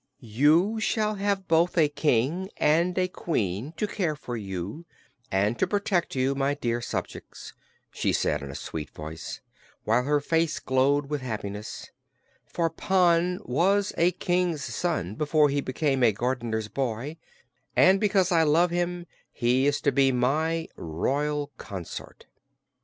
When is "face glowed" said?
10.19-11.05